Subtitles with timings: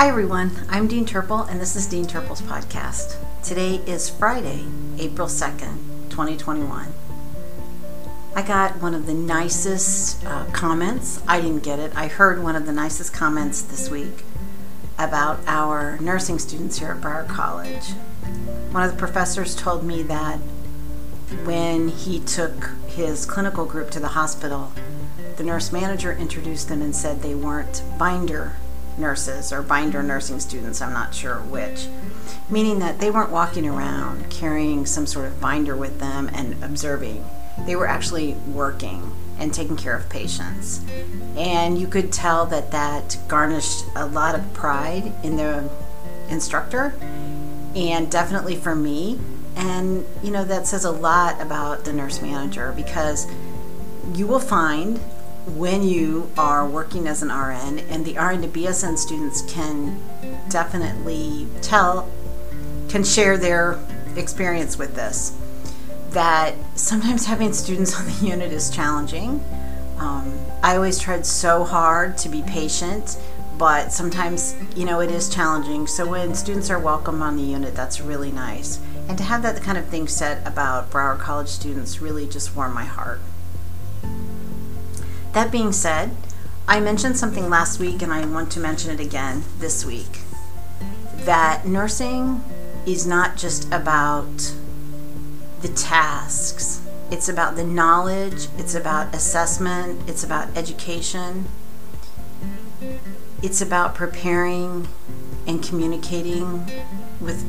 [0.00, 0.52] Hi, everyone.
[0.70, 3.16] I'm Dean Turple, and this is Dean Turple's podcast.
[3.42, 4.64] Today is Friday,
[4.98, 6.94] April 2nd, 2021.
[8.34, 11.22] I got one of the nicest uh, comments.
[11.28, 11.94] I didn't get it.
[11.94, 14.24] I heard one of the nicest comments this week
[14.98, 17.90] about our nursing students here at Broward College.
[18.70, 20.38] One of the professors told me that
[21.44, 24.72] when he took his clinical group to the hospital,
[25.36, 28.54] the nurse manager introduced them and said they weren't binder
[29.00, 31.88] nurses or binder nursing students, I'm not sure which,
[32.48, 37.24] meaning that they weren't walking around carrying some sort of binder with them and observing.
[37.66, 40.84] They were actually working and taking care of patients.
[41.36, 45.68] And you could tell that that garnished a lot of pride in the
[46.28, 46.94] instructor
[47.74, 49.18] and definitely for me.
[49.56, 53.26] And, you know, that says a lot about the nurse manager because
[54.14, 55.00] you will find
[55.56, 60.00] when you are working as an RN, and the RN to BSN students can
[60.48, 62.10] definitely tell,
[62.88, 63.78] can share their
[64.16, 65.36] experience with this,
[66.10, 69.42] that sometimes having students on the unit is challenging.
[69.98, 73.18] Um, I always tried so hard to be patient,
[73.58, 75.86] but sometimes, you know, it is challenging.
[75.86, 78.80] So when students are welcome on the unit, that's really nice.
[79.08, 82.74] And to have that kind of thing said about Broward College students really just warmed
[82.74, 83.20] my heart.
[85.32, 86.16] That being said,
[86.66, 90.20] I mentioned something last week and I want to mention it again this week.
[91.24, 92.42] That nursing
[92.84, 94.54] is not just about
[95.60, 96.80] the tasks,
[97.12, 101.46] it's about the knowledge, it's about assessment, it's about education,
[103.42, 104.88] it's about preparing
[105.46, 106.68] and communicating
[107.20, 107.44] with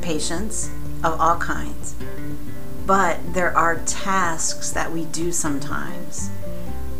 [0.00, 0.70] patients
[1.04, 1.94] of all kinds.
[2.86, 6.30] But there are tasks that we do sometimes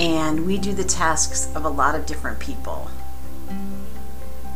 [0.00, 2.90] and we do the tasks of a lot of different people.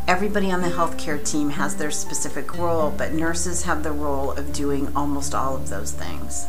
[0.08, 4.54] Everybody on the healthcare team has their specific role, but nurses have the role of
[4.54, 6.46] doing almost all of those things.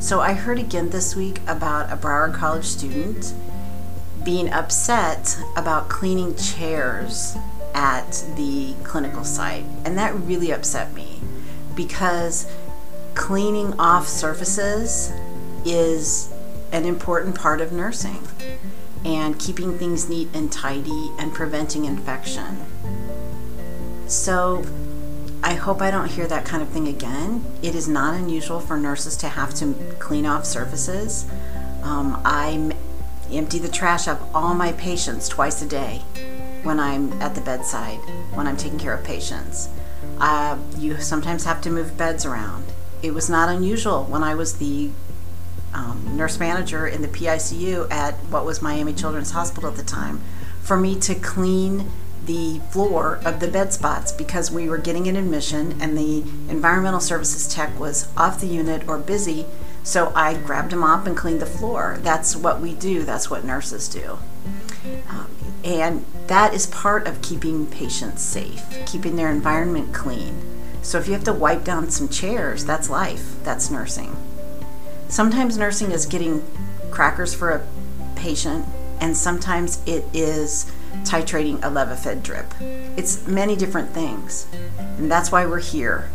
[0.00, 3.34] So I heard again this week about a Broward College student
[4.24, 7.36] being upset about cleaning chairs
[7.74, 11.20] at the clinical site, and that really upset me
[11.74, 12.50] because
[13.14, 15.12] cleaning off surfaces
[15.64, 16.29] is
[16.72, 18.26] an important part of nursing
[19.04, 22.58] and keeping things neat and tidy and preventing infection.
[24.06, 24.64] So,
[25.42, 27.44] I hope I don't hear that kind of thing again.
[27.62, 31.26] It is not unusual for nurses to have to clean off surfaces.
[31.82, 32.72] Um, I
[33.32, 36.02] empty the trash of all my patients twice a day
[36.62, 37.98] when I'm at the bedside,
[38.34, 39.70] when I'm taking care of patients.
[40.18, 42.64] Uh, you sometimes have to move beds around.
[43.02, 44.90] It was not unusual when I was the
[45.72, 50.20] um, nurse manager in the PICU at what was Miami Children's Hospital at the time
[50.62, 51.90] for me to clean
[52.26, 57.00] the floor of the bed spots because we were getting an admission and the environmental
[57.00, 59.46] services tech was off the unit or busy.
[59.82, 61.98] So I grabbed a mop and cleaned the floor.
[62.02, 64.18] That's what we do, that's what nurses do.
[65.08, 65.28] Um,
[65.64, 70.40] and that is part of keeping patients safe, keeping their environment clean.
[70.82, 74.16] So if you have to wipe down some chairs, that's life, that's nursing.
[75.10, 76.40] Sometimes nursing is getting
[76.92, 77.66] crackers for a
[78.14, 78.64] patient,
[79.00, 80.70] and sometimes it is
[81.02, 82.54] titrating a Levophed drip.
[82.96, 84.46] It's many different things,
[84.78, 86.08] and that's why we're here.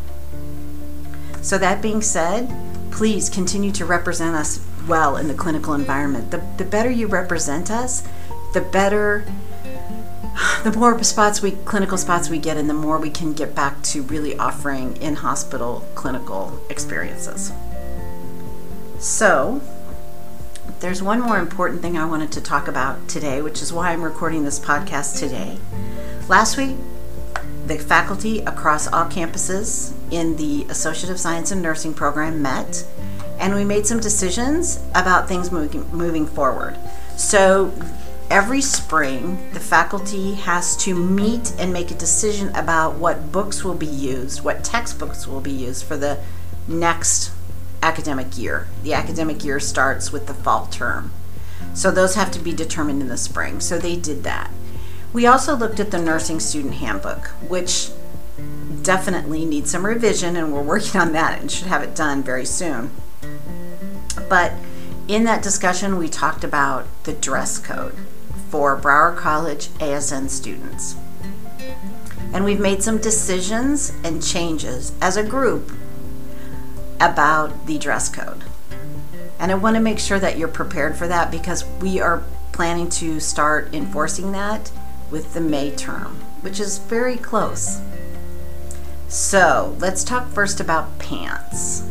[1.41, 2.49] So, that being said,
[2.89, 6.31] please continue to represent us well in the clinical environment.
[6.31, 8.07] The, the better you represent us,
[8.53, 9.25] the better,
[10.63, 13.83] the more spots we, clinical spots we get, and the more we can get back
[13.83, 17.51] to really offering in hospital clinical experiences.
[19.05, 19.61] So,
[20.79, 24.01] there's one more important thing I wanted to talk about today, which is why I'm
[24.01, 25.59] recording this podcast today.
[26.27, 26.75] Last week,
[27.67, 32.83] the faculty across all campuses in the Associate of Science and Nursing program met,
[33.37, 36.75] and we made some decisions about things moving, moving forward.
[37.15, 37.71] So,
[38.31, 43.75] every spring, the faculty has to meet and make a decision about what books will
[43.75, 46.17] be used, what textbooks will be used for the
[46.67, 47.34] next
[47.85, 48.67] academic year.
[48.81, 51.11] The academic year starts with the fall term.
[51.75, 53.59] So those have to be determined in the spring.
[53.59, 54.49] So they did that.
[55.13, 57.91] We also looked at the nursing student handbook, which
[58.81, 62.45] definitely needs some revision, and we're working on that and should have it done very
[62.45, 62.89] soon.
[64.27, 64.53] But
[65.07, 67.95] in that discussion, we talked about the dress code
[68.49, 70.95] for Broward College ASN students.
[72.33, 75.71] And we've made some decisions and changes as a group
[76.99, 78.43] about the dress code.
[79.39, 82.89] And I want to make sure that you're prepared for that because we are planning
[82.89, 84.71] to start enforcing that
[85.11, 86.19] with the May term.
[86.45, 87.81] which is very close.
[89.07, 91.89] So let's talk first about pants.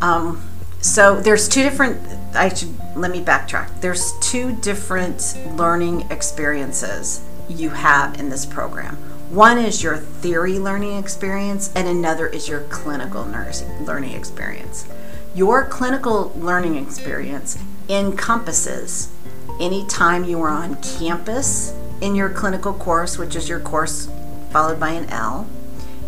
[0.00, 0.48] Um,
[0.80, 2.00] so there's two different,
[2.34, 3.82] I should, let me backtrack.
[3.82, 8.96] There's two different learning experiences you have in this program.
[9.32, 14.86] One is your theory learning experience, and another is your clinical nursing learning experience.
[15.34, 17.56] Your clinical learning experience
[17.88, 19.10] encompasses
[19.58, 24.10] any time you are on campus in your clinical course, which is your course
[24.50, 25.46] followed by an L,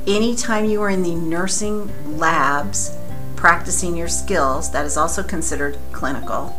[0.07, 2.95] anytime you are in the nursing labs
[3.37, 6.55] practicing your skills, that is also considered clinical,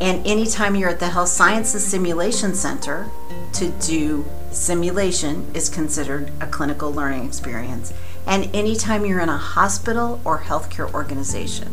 [0.00, 3.08] and anytime you're at the Health Sciences Simulation Center
[3.54, 7.92] to do simulation is considered a clinical learning experience.
[8.26, 11.72] And anytime you're in a hospital or healthcare organization.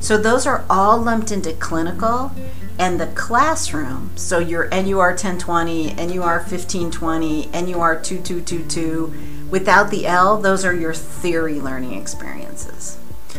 [0.00, 2.30] So those are all lumped into clinical
[2.78, 4.10] and the classroom.
[4.16, 11.60] So your NUR 1020, NUR 1520, NUR 2222, without the L, those are your theory
[11.60, 12.98] learning experiences.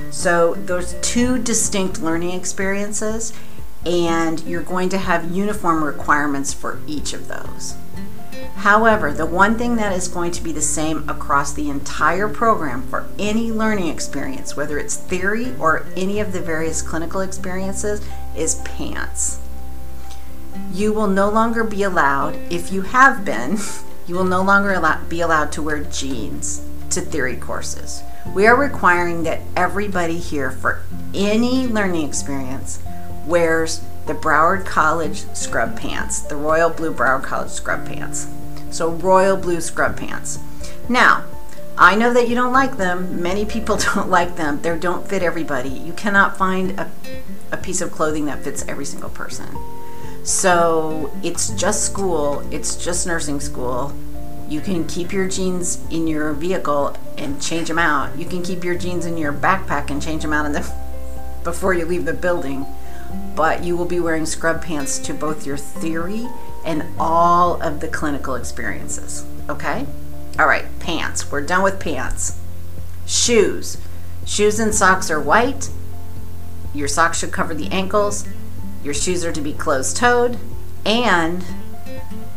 [0.10, 3.34] So those two distinct learning experiences
[3.86, 7.76] and you're going to have uniform requirements for each of those.
[8.56, 12.82] However, the one thing that is going to be the same across the entire program
[12.88, 18.02] for any learning experience, whether it's theory or any of the various clinical experiences,
[18.36, 19.40] is pants.
[20.72, 23.58] You will no longer be allowed, if you have been,
[24.08, 28.02] you will no longer allow, be allowed to wear jeans to theory courses.
[28.34, 30.82] We are requiring that everybody here for
[31.14, 32.82] any learning experience
[33.26, 38.28] wears the Broward College scrub pants, the royal blue Broward College scrub pants.
[38.70, 40.40] So, royal blue scrub pants.
[40.90, 41.24] Now,
[41.78, 43.22] I know that you don't like them.
[43.22, 44.62] Many people don't like them.
[44.62, 45.70] They don't fit everybody.
[45.70, 46.92] You cannot find a,
[47.52, 49.48] a piece of clothing that fits every single person.
[50.24, 53.94] So, it's just school, it's just nursing school.
[54.48, 58.18] You can keep your jeans in your vehicle and change them out.
[58.18, 60.72] You can keep your jeans in your backpack and change them out in the
[61.44, 62.66] before you leave the building
[63.36, 66.28] but you will be wearing scrub pants to both your theory
[66.66, 69.26] and all of the clinical experiences.
[69.50, 69.86] Okay?
[70.40, 71.32] All right, pants.
[71.32, 72.40] We're done with pants.
[73.06, 73.78] Shoes.
[74.26, 75.70] Shoes and socks are white.
[76.74, 78.28] Your socks should cover the ankles.
[78.84, 80.38] Your shoes are to be closed toed.
[80.86, 81.44] And,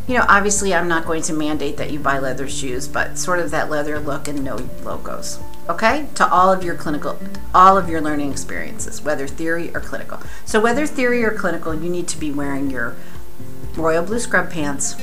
[0.08, 3.38] you know, obviously, I'm not going to mandate that you buy leather shoes, but sort
[3.38, 5.38] of that leather look and no logos
[5.68, 6.06] okay?
[6.14, 7.18] To all of your clinical
[7.54, 10.20] all of your learning experiences whether theory or clinical.
[10.44, 12.96] So whether theory or clinical you need to be wearing your
[13.76, 14.96] royal blue scrub pants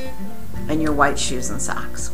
[0.68, 2.12] and your white shoes and socks.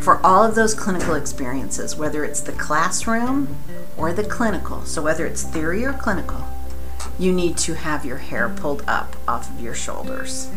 [0.00, 3.56] For all of those clinical experiences whether it's the classroom
[3.96, 6.44] or the clinical so whether it's theory or clinical
[7.18, 10.50] you need to have your hair pulled up off of your shoulders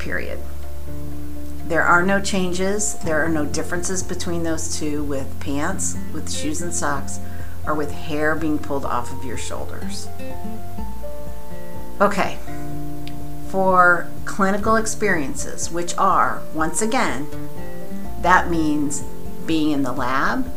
[0.00, 0.40] period
[1.70, 6.60] there are no changes, there are no differences between those two with pants, with shoes
[6.60, 7.20] and socks,
[7.64, 10.08] or with hair being pulled off of your shoulders.
[12.00, 12.38] Okay,
[13.50, 17.28] for clinical experiences, which are, once again,
[18.20, 19.04] that means
[19.46, 20.52] being in the lab,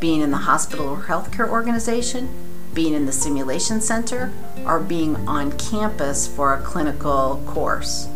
[0.00, 2.28] being in the hospital or healthcare organization,
[2.74, 4.32] being in the simulation center,
[4.66, 8.08] or being on campus for a clinical course.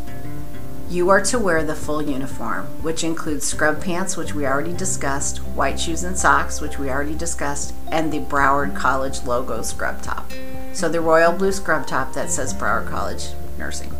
[0.92, 5.38] You are to wear the full uniform, which includes scrub pants, which we already discussed,
[5.38, 10.30] white shoes and socks, which we already discussed, and the Broward College logo scrub top.
[10.74, 13.96] So the royal blue scrub top that says Broward College Nursing.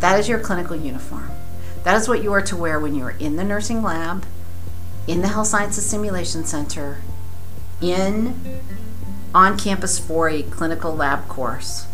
[0.00, 1.30] That is your clinical uniform.
[1.84, 4.26] That is what you are to wear when you are in the nursing lab,
[5.06, 6.98] in the Health Sciences Simulation Center,
[7.80, 8.60] in
[9.32, 11.86] on campus for a clinical lab course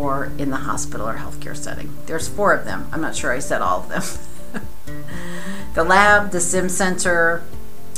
[0.00, 1.94] or in the hospital or healthcare setting.
[2.06, 2.88] There's four of them.
[2.90, 4.64] I'm not sure I said all of them.
[5.74, 7.42] the lab, the sim center,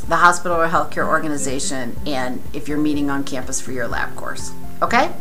[0.09, 4.53] the hospital or healthcare organization, and if you're meeting on campus for your lab course.
[4.83, 5.15] Okay?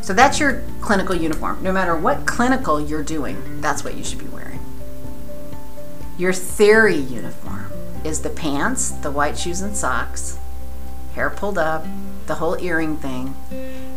[0.00, 1.60] So that's your clinical uniform.
[1.60, 4.60] No matter what clinical you're doing, that's what you should be wearing.
[6.16, 7.72] Your theory uniform
[8.04, 10.38] is the pants, the white shoes and socks,
[11.16, 11.84] hair pulled up,
[12.26, 13.34] the whole earring thing,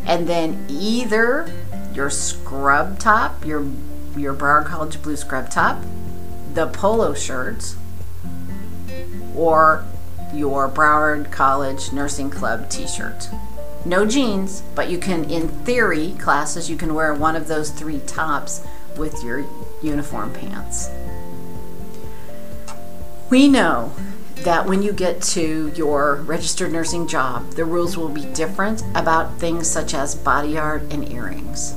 [0.08, 1.52] and then either
[1.94, 3.66] your scrub top, your
[4.18, 5.82] your Broward College blue scrub top,
[6.54, 7.76] the polo shirts,
[9.36, 9.86] or
[10.34, 13.30] your Broward College Nursing Club t-shirt.
[13.86, 18.00] No jeans, but you can, in theory classes, you can wear one of those three
[18.00, 18.62] tops
[18.98, 19.46] with your
[19.82, 20.90] uniform pants.
[23.30, 23.94] We know
[24.36, 29.40] that when you get to your registered nursing job, the rules will be different about
[29.40, 31.76] things such as body art and earrings.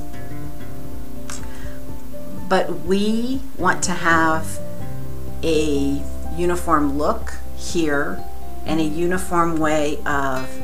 [2.47, 4.59] But we want to have
[5.43, 6.01] a
[6.35, 8.23] uniform look here
[8.65, 10.61] and a uniform way of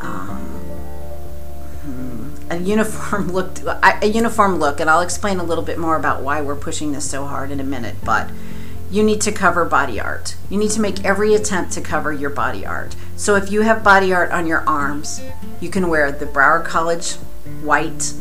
[0.00, 0.38] um,
[1.82, 3.58] hmm, a uniform look
[4.02, 7.08] a uniform look and I'll explain a little bit more about why we're pushing this
[7.08, 8.30] so hard in a minute but
[8.90, 10.34] you need to cover body art.
[10.48, 12.96] You need to make every attempt to cover your body art.
[13.14, 15.22] So if you have body art on your arms,
[15.60, 17.12] you can wear the Broward College
[17.62, 18.12] white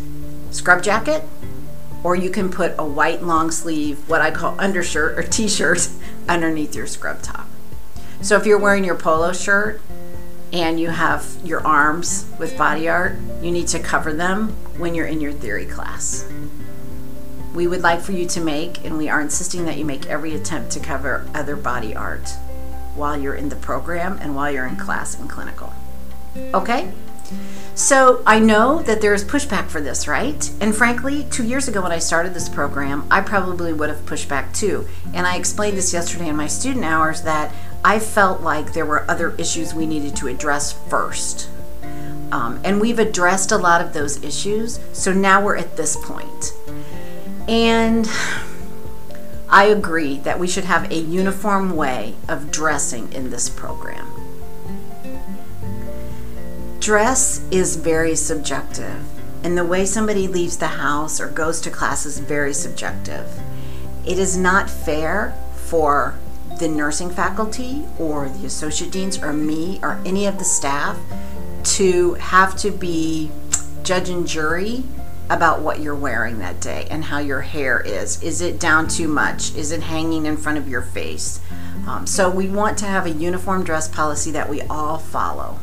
[0.51, 1.24] scrub jacket
[2.03, 5.89] or you can put a white long sleeve, what I call undershirt or t-shirt
[6.29, 7.48] underneath your scrub top.
[8.22, 9.82] So if you're wearing your polo shirt
[10.51, 15.08] and you have your arms with body art, you need to cover them when you're
[15.08, 16.29] in your theory class.
[17.53, 20.36] We would like for you to make, and we are insisting that you make every
[20.36, 22.29] attempt to cover other body art
[22.96, 25.74] while you're in the program and while you're in class and clinical.
[26.53, 26.91] Okay?
[27.76, 30.52] So I know that there is pushback for this, right?
[30.60, 34.28] And frankly, two years ago when I started this program, I probably would have pushed
[34.28, 34.88] back too.
[35.14, 39.10] And I explained this yesterday in my student hours that I felt like there were
[39.10, 41.50] other issues we needed to address first.
[42.32, 46.54] Um, and we've addressed a lot of those issues, so now we're at this point.
[47.48, 48.08] And
[49.50, 54.19] I agree that we should have a uniform way of dressing in this program.
[56.80, 59.04] Dress is very subjective,
[59.44, 63.28] and the way somebody leaves the house or goes to class is very subjective.
[64.06, 66.18] It is not fair for
[66.58, 70.98] the nursing faculty or the associate deans or me or any of the staff
[71.64, 73.30] to have to be
[73.84, 74.84] judge and jury
[75.30, 78.24] about what you're wearing that day and how your hair is.
[78.24, 79.54] Is it down too much?
[79.54, 81.42] Is it hanging in front of your face?
[81.88, 85.60] Um, so we want to have a uniform dress policy that we all follow.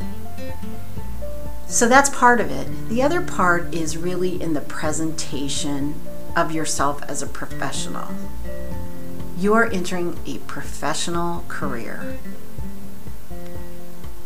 [1.67, 2.67] So that's part of it.
[2.87, 5.95] The other part is really in the presentation
[6.35, 8.07] of yourself as a professional.
[9.37, 12.17] You are entering a professional career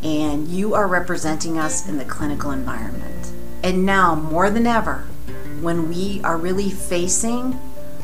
[0.03, 3.31] and you are representing us in the clinical environment.
[3.63, 5.05] And now, more than ever,
[5.61, 7.59] when we are really facing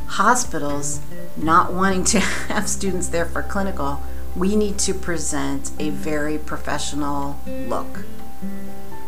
[0.08, 1.00] hospitals
[1.36, 4.02] not wanting to have students there for clinical,
[4.36, 8.04] we need to present a very professional look.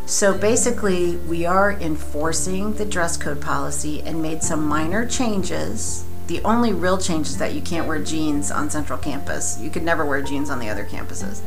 [0.10, 6.04] So basically, we are enforcing the dress code policy and made some minor changes.
[6.26, 9.60] The only real change is that you can't wear jeans on Central Campus.
[9.62, 11.42] You could never wear jeans on the other campuses.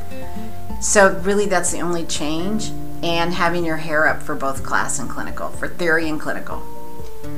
[0.81, 2.71] So, really, that's the only change.
[3.03, 6.63] And having your hair up for both class and clinical, for theory and clinical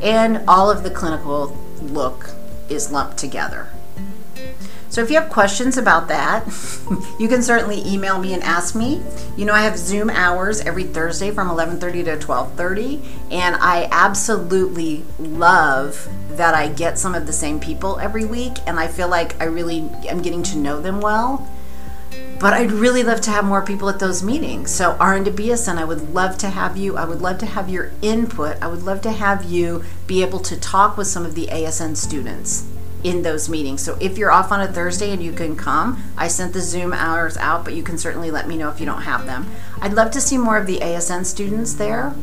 [0.03, 2.31] and all of the clinical look
[2.69, 3.69] is lumped together.
[4.95, 6.47] So if you have questions about that,
[7.19, 9.03] you can certainly email me and ask me.
[9.37, 15.03] You know, I have Zoom hours every Thursday from 11:30 to 12:30, and I absolutely
[15.19, 19.35] love that I get some of the same people every week and I feel like
[19.43, 21.45] I really am getting to know them well
[22.39, 24.71] but I'd really love to have more people at those meetings.
[24.71, 25.31] So RN to
[25.79, 26.97] I would love to have you.
[26.97, 28.59] I would love to have your input.
[28.61, 31.97] I would love to have you be able to talk with some of the ASN
[31.97, 32.67] students
[33.05, 33.83] in those meetings.
[33.83, 36.93] So if you're off on a Thursday and you can come, I sent the Zoom
[36.93, 39.47] hours out, but you can certainly let me know if you don't have them.
[39.81, 42.15] I'd love to see more of the ASN students there.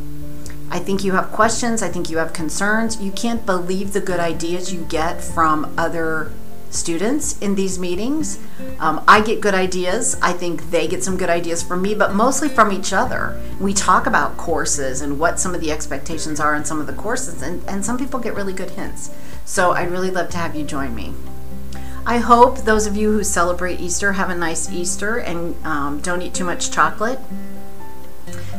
[0.70, 1.82] I think you have questions.
[1.82, 3.00] I think you have concerns.
[3.00, 6.32] You can't believe the good ideas you get from other
[6.70, 8.38] students in these meetings.
[8.80, 10.18] Um, I get good ideas.
[10.22, 13.40] I think they get some good ideas from me, but mostly from each other.
[13.60, 16.94] We talk about courses and what some of the expectations are in some of the
[16.94, 19.10] courses, and, and some people get really good hints.
[19.44, 21.14] So I'd really love to have you join me.
[22.04, 26.22] I hope those of you who celebrate Easter have a nice Easter and um, don't
[26.22, 27.20] eat too much chocolate.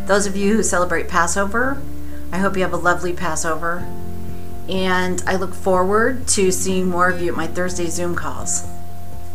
[0.05, 1.81] Those of you who celebrate Passover,
[2.31, 3.85] I hope you have a lovely Passover
[4.69, 8.65] and I look forward to seeing more of you at my Thursday Zoom calls.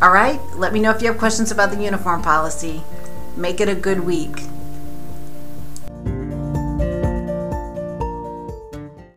[0.01, 2.83] All right, let me know if you have questions about the uniform policy.
[3.37, 4.45] Make it a good week.